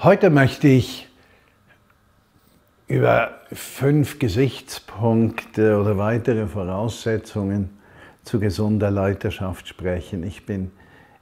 [0.00, 1.06] Heute möchte ich
[2.86, 7.78] über fünf Gesichtspunkte oder weitere Voraussetzungen
[8.24, 10.22] zu gesunder Leiterschaft sprechen.
[10.22, 10.70] Ich bin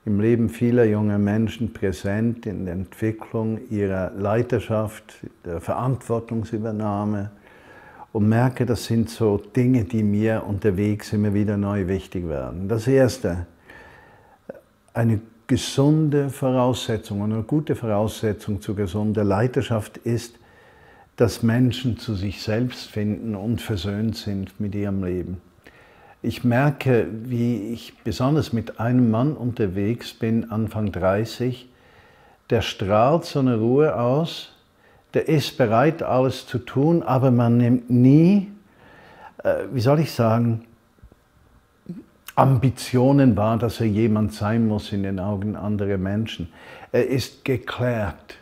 [0.06, 7.32] im Leben vieler junger Menschen präsent in der Entwicklung ihrer Leiterschaft, der Verantwortungsübernahme
[8.12, 12.69] und merke, das sind so Dinge, die mir unterwegs immer wieder neu wichtig werden.
[12.69, 13.46] Das Erste,
[14.95, 20.38] eine gesunde Voraussetzung, eine gute Voraussetzung zu gesunder Leiterschaft ist,
[21.16, 25.41] dass Menschen zu sich selbst finden und versöhnt sind mit ihrem Leben.
[26.23, 31.68] Ich merke, wie ich besonders mit einem Mann unterwegs bin, Anfang 30,
[32.51, 34.52] der strahlt so eine Ruhe aus,
[35.15, 38.51] der ist bereit, alles zu tun, aber man nimmt nie,
[39.43, 40.65] äh, wie soll ich sagen,
[42.35, 46.52] Ambitionen war, dass er jemand sein muss in den Augen anderer Menschen.
[46.93, 48.37] Er ist geklärt,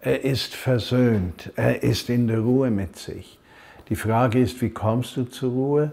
[0.00, 3.38] er ist versöhnt, er ist in der Ruhe mit sich.
[3.88, 5.92] Die Frage ist, wie kommst du zur Ruhe?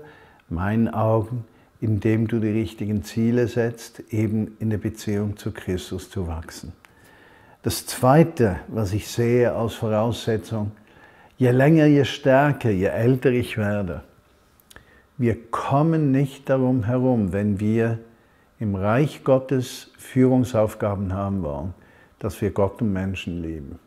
[0.51, 1.45] Meinen Augen,
[1.79, 6.73] indem du die richtigen Ziele setzt, eben in der Beziehung zu Christus zu wachsen.
[7.63, 10.71] Das Zweite, was ich sehe als Voraussetzung,
[11.37, 14.03] je länger, je stärker, je älter ich werde,
[15.17, 17.99] wir kommen nicht darum herum, wenn wir
[18.59, 21.73] im Reich Gottes Führungsaufgaben haben wollen,
[22.19, 23.79] dass wir Gott und Menschen lieben.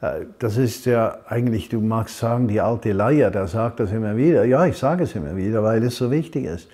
[0.00, 4.16] Äh, das ist ja eigentlich, du magst sagen, die alte Leier, der sagt das immer
[4.16, 4.44] wieder.
[4.44, 6.68] Ja, ich sage es immer wieder, weil es so wichtig ist.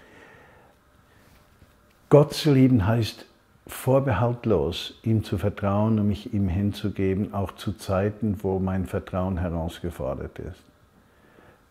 [2.09, 3.27] Gott zu lieben heißt
[3.67, 10.39] vorbehaltlos, ihm zu vertrauen und mich ihm hinzugeben, auch zu Zeiten, wo mein Vertrauen herausgefordert
[10.41, 10.63] ist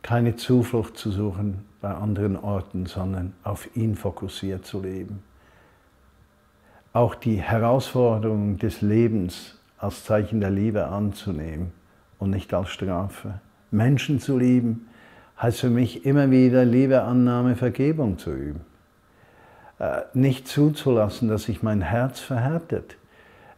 [0.01, 5.23] keine Zuflucht zu suchen bei anderen Orten, sondern auf ihn fokussiert zu leben.
[6.93, 11.71] Auch die Herausforderungen des Lebens als Zeichen der Liebe anzunehmen
[12.19, 13.41] und nicht als Strafe.
[13.71, 14.87] Menschen zu lieben
[15.41, 18.61] heißt für mich immer wieder Liebe, Annahme, Vergebung zu üben.
[19.79, 22.95] Äh, nicht zuzulassen, dass sich mein Herz verhärtet,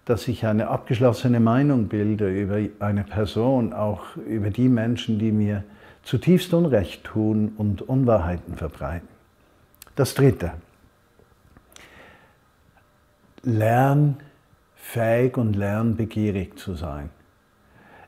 [0.05, 5.65] dass ich eine abgeschlossene Meinung bilde über eine Person, auch über die Menschen, die mir
[6.03, 9.07] zutiefst Unrecht tun und Unwahrheiten verbreiten.
[9.95, 10.53] Das Dritte.
[14.95, 17.09] Lernfähig und lernbegierig zu sein.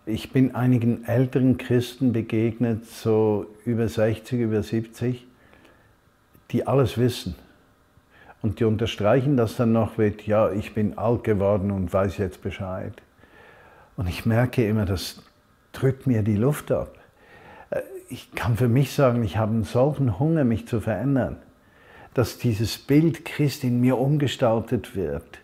[0.06, 5.26] Ich bin einigen älteren Christen begegnet, so über 60, über 70,
[6.52, 7.36] die alles wissen.
[8.42, 12.44] Und die unterstreichen das dann noch mit, ja, ich bin alt geworden und weiß jetzt
[12.44, 12.94] Bescheid.
[13.98, 15.24] Und ich merke immer, das
[15.72, 16.96] drückt mir die Luft ab
[18.10, 21.38] ich kann für mich sagen, ich habe einen solchen Hunger, mich zu verändern,
[22.14, 25.40] dass dieses Bild Christ in mir umgestaltet wird,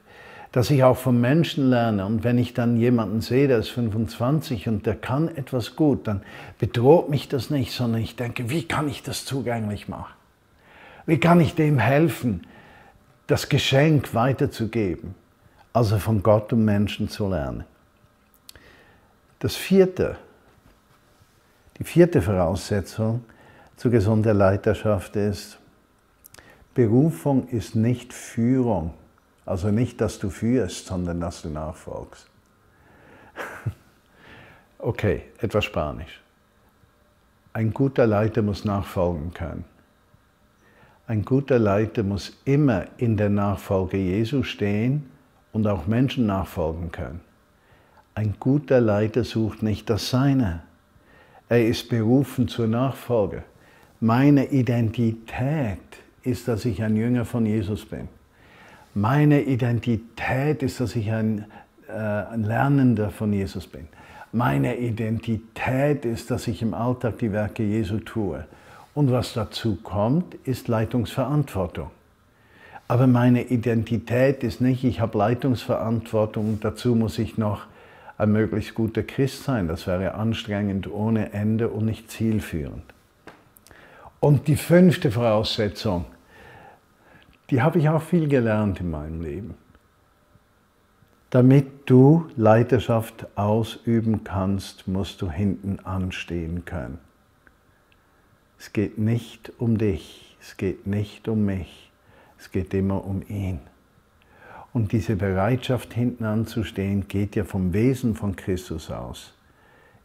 [0.52, 2.06] dass ich auch vom Menschen lerne.
[2.06, 6.24] Und wenn ich dann jemanden sehe, der ist 25 und der kann etwas gut, dann
[6.60, 10.14] bedroht mich das nicht, sondern ich denke, wie kann ich das zugänglich machen?
[11.06, 12.46] Wie kann ich dem helfen,
[13.28, 15.16] das Geschenk weiterzugeben,
[15.74, 17.64] also von Gott und Menschen zu lernen?
[19.40, 20.18] Das vierte,
[21.80, 23.24] die vierte Voraussetzung
[23.78, 25.58] zu gesunder Leiterschaft ist,
[26.76, 28.94] Berufung ist nicht Führung,
[29.46, 32.28] also nicht, dass du führst, sondern dass du nachfolgst.
[34.80, 36.22] okay, etwas Spanisch.
[37.54, 39.66] Ein guter Leiter muss nachfolgen können.
[41.08, 45.10] Ein guter Leiter muss immer in der Nachfolge Jesu stehen
[45.52, 47.20] und auch Menschen nachfolgen können.
[48.16, 50.64] Ein guter Leiter sucht nicht das Seine,
[51.52, 53.44] er ist berufen zur Nachfolge.
[54.00, 55.80] Meine Identität
[56.24, 58.08] ist, dass ich ein Jünger von Jesus bin.
[58.94, 61.46] Meine Identität ist, dass ich ein,
[61.88, 63.88] äh, ein Lernender von Jesus bin.
[64.34, 68.46] Meine Identität ist, dass ich im Alltag die Werke Jesu tue.
[68.94, 71.90] Und was dazu kommt, ist Leitungsverantwortung.
[72.88, 77.68] Aber meine Identität ist nicht, ich habe Leitungsverantwortung, dazu muss ich noch
[78.18, 79.70] ein möglichst guter Christ sein.
[79.70, 82.84] Das wäre anstrengend ohne Ende und nicht zielführend.
[84.20, 86.06] Und die fünfte Voraussetzung,
[87.52, 89.56] die habe ich auch viel gelernt in meinem Leben.
[91.30, 96.98] Damit du Leiterschaft ausüben kannst, musst du hinten anstehen können.
[98.58, 101.92] Es geht nicht um dich, es geht nicht um mich,
[102.38, 103.60] es geht immer um ihn.
[104.74, 109.34] Und diese Bereitschaft hinten anzustehen geht ja vom Wesen von Christus aus.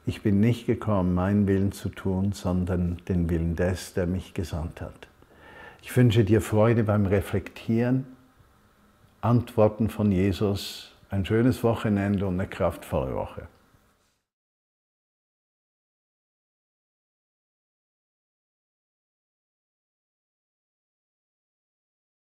[0.05, 4.81] Ich bin nicht gekommen, meinen Willen zu tun, sondern den Willen des, der mich gesandt
[4.81, 5.09] hat.
[5.89, 8.09] Ich wünsche dir Freude beim Reflektieren,
[9.21, 13.47] Antworten von Jesus ein schönes Wochenende und eine kraftvolle Woche.